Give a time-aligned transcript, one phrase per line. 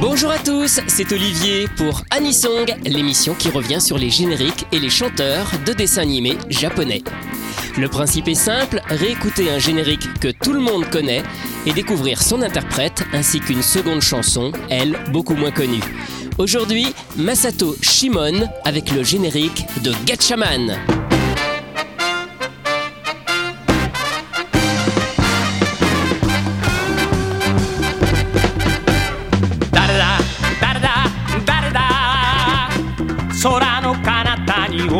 [0.00, 4.88] Bonjour à tous, c'est Olivier pour Anisong, l'émission qui revient sur les génériques et les
[4.88, 7.02] chanteurs de dessins animés japonais.
[7.76, 11.22] Le principe est simple, réécouter un générique que tout le monde connaît
[11.66, 15.82] et découvrir son interprète ainsi qu'une seconde chanson, elle, beaucoup moins connue.
[16.38, 16.86] Aujourd'hui,
[17.16, 20.78] Masato Shimon avec le générique de Gatchaman.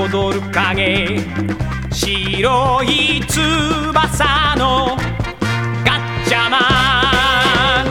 [0.00, 1.20] 踊る影
[1.90, 4.96] 白い翼の
[5.84, 6.56] ガッチャマ
[7.82, 7.86] ン。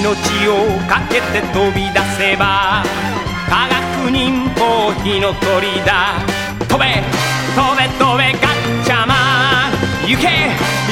[0.00, 0.06] 命
[0.48, 0.50] を
[0.88, 2.84] かけて飛び出せば
[3.48, 3.66] 科
[4.06, 6.14] 学忍法火の鳥だ。
[6.68, 7.02] 飛べ
[7.56, 9.14] 飛べ飛べガッチャマ
[9.68, 9.72] ン。
[10.08, 10.28] 行け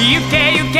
[0.01, 0.80] 行け行け。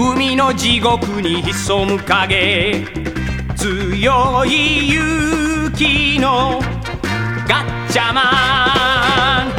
[0.00, 2.86] 海の地獄に潜む影。
[3.56, 6.60] 強い勇気の
[7.48, 8.20] ガッチャマ
[9.44, 9.50] ン。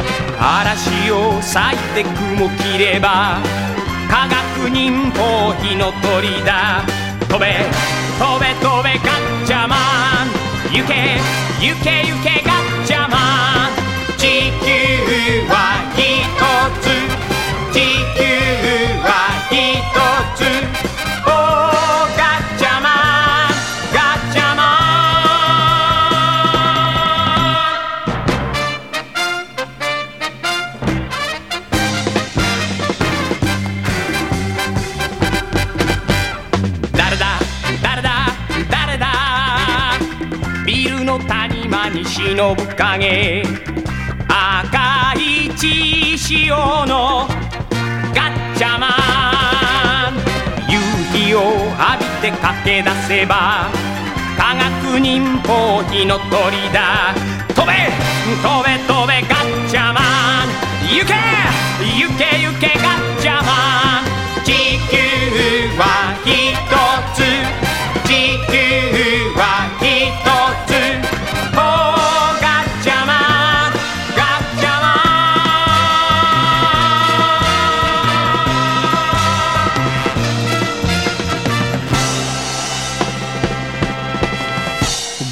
[0.42, 3.38] 嵐を裂いて雲切れば
[4.08, 6.84] 科学忍法火の鳥だ。
[7.28, 7.66] 飛べ
[8.18, 9.78] 飛べ飛べガッチャマン。
[10.72, 11.20] 行け
[11.60, 13.70] 行け行けガッチャマン。
[14.16, 14.72] 地球
[15.50, 15.52] は
[15.98, 16.00] 一
[16.80, 16.88] つ。
[17.74, 17.76] 地
[18.16, 18.29] 球
[42.30, 43.42] 間に忍ぶ影
[44.28, 47.26] 赤い血潮の
[48.14, 48.88] ガッチャマ
[50.10, 50.14] ン。
[50.68, 50.78] 夕
[51.12, 51.50] 日を浴
[51.98, 53.68] びて駆け出せば
[54.36, 57.14] 科学忍法火の鳥だ。
[57.54, 57.72] 飛べ
[58.42, 58.69] 飛べ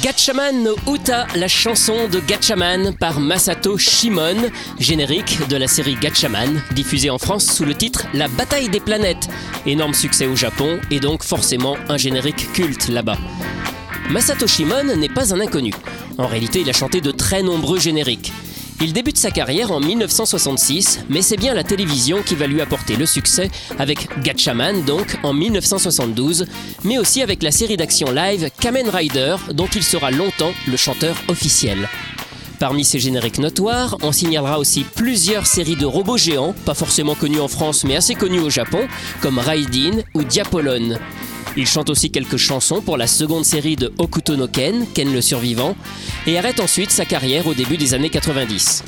[0.09, 4.49] Gatchaman no Uta, la chanson de Gatchaman par Masato Shimon,
[4.79, 9.27] générique de la série Gatchaman, diffusée en France sous le titre La bataille des planètes.
[9.67, 13.19] Énorme succès au Japon et donc forcément un générique culte là-bas.
[14.09, 15.73] Masato Shimon n'est pas un inconnu.
[16.17, 18.33] En réalité, il a chanté de très nombreux génériques.
[18.81, 22.95] Il débute sa carrière en 1966, mais c'est bien la télévision qui va lui apporter
[22.95, 26.45] le succès avec Gatchaman donc en 1972,
[26.85, 31.17] mais aussi avec la série d'action live Kamen Rider dont il sera longtemps le chanteur
[31.27, 31.89] officiel.
[32.57, 37.41] Parmi ces génériques notoires, on signalera aussi plusieurs séries de robots géants, pas forcément connus
[37.41, 38.87] en France mais assez connus au Japon,
[39.21, 40.97] comme Raidin ou Diapolon.
[41.57, 45.21] Il chante aussi quelques chansons pour la seconde série de Hokuto no Ken, Ken le
[45.21, 45.75] survivant,
[46.27, 48.83] et arrête ensuite sa carrière au début des années 90.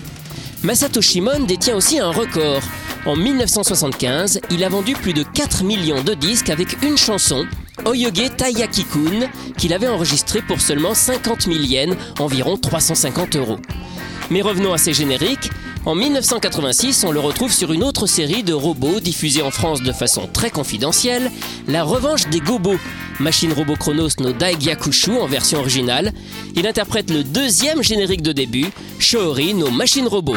[0.63, 2.61] Masato Shimon détient aussi un record.
[3.05, 7.47] En 1975, il a vendu plus de 4 millions de disques avec une chanson,
[7.85, 9.27] Oyoge Taiyaki-kun,
[9.57, 13.57] qu'il avait enregistrée pour seulement 50 000 yens, environ 350 euros.
[14.29, 15.49] Mais revenons à ces génériques.
[15.83, 19.91] En 1986, on le retrouve sur une autre série de robots diffusée en France de
[19.91, 21.31] façon très confidentielle,
[21.67, 22.77] La Revanche des Gobos,
[23.19, 26.13] Machine Robot Chronos no Daigyakushu en version originale.
[26.55, 28.67] Il interprète le deuxième générique de début,
[28.99, 30.35] Shoori no Machine Robot.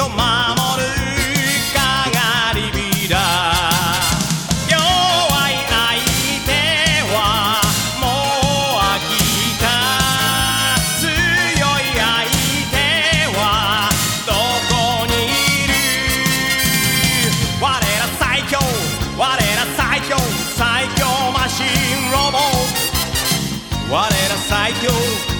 [0.00, 0.84] を守る
[1.72, 1.76] か
[2.12, 2.18] が
[2.52, 3.16] 鏡火だ
[4.68, 4.76] 弱
[5.50, 5.76] い相
[6.44, 6.50] 手
[7.14, 7.16] は
[8.00, 8.04] も
[8.72, 9.10] う飽き
[9.58, 9.64] た。
[11.00, 12.04] 強い相
[12.72, 12.76] 手
[13.38, 13.40] は
[14.26, 14.32] ど
[14.68, 14.74] こ
[15.06, 15.12] に
[15.64, 15.70] いる。
[17.60, 17.80] 我ら
[18.18, 18.58] 最強
[19.16, 19.40] 我ら
[19.76, 20.18] 最強
[20.56, 21.00] 最強
[21.32, 21.64] マシン
[22.10, 22.38] ロボ。
[23.94, 24.10] 我ら
[24.48, 24.90] 最強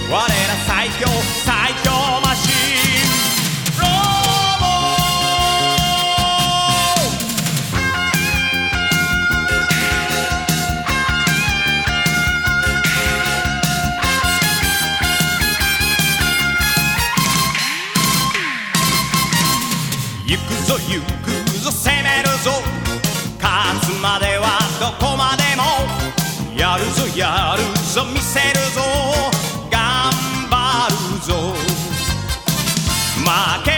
[0.09, 0.27] 我ら
[0.65, 1.36] 最強。
[20.89, 21.05] ゆく
[21.59, 22.51] ぞ攻めるぞ。
[23.41, 25.63] 勝つまではどこまでも。
[26.57, 27.63] やるぞやる
[27.93, 28.81] ぞ見せるぞ。
[29.69, 30.13] 頑
[30.49, 31.53] 張るぞ。
[33.19, 33.76] 負け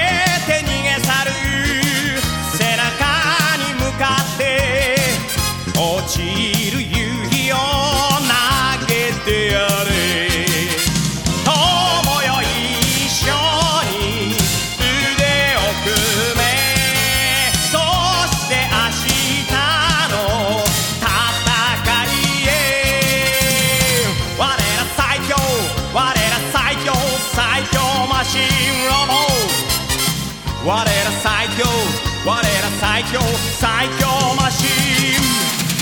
[33.59, 33.67] 最
[33.99, 34.07] 強
[34.37, 34.67] マシン。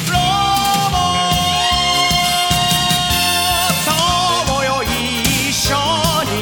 [0.10, 0.18] ロ
[0.90, 0.98] ボ
[3.86, 5.70] 友よ一緒
[6.26, 6.34] に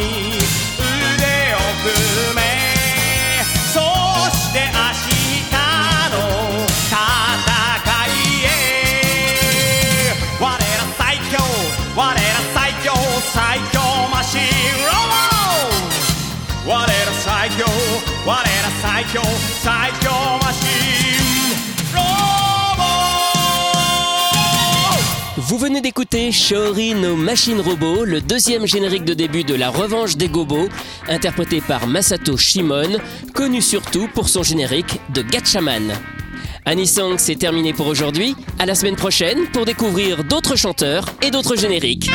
[0.79, 1.91] 腕を組
[2.35, 2.39] め。
[3.73, 3.83] そ
[4.31, 5.51] して明日
[6.13, 6.15] の
[6.87, 6.95] 戦
[8.07, 8.09] い
[8.45, 8.47] へ。
[10.39, 10.55] 我ら
[10.97, 11.33] 最強
[11.97, 12.17] 我ら
[12.53, 12.87] 最強
[13.33, 13.75] 最強
[14.09, 14.39] マシン。
[14.87, 14.89] ロ
[16.65, 17.65] ボ我ら最強
[18.25, 18.43] 我ら
[18.81, 19.21] 最強
[19.61, 20.14] 最強
[25.47, 30.17] Vous venez d'écouter Shori no Machine Robot, le deuxième générique de début de La Revanche
[30.17, 30.69] des Gobos,
[31.07, 32.97] interprété par Masato Shimon,
[33.35, 35.93] connu surtout pour son générique de Gatchaman.
[36.65, 38.35] Anisong, c'est terminé pour aujourd'hui.
[38.57, 42.09] À la semaine prochaine pour découvrir d'autres chanteurs et d'autres génériques.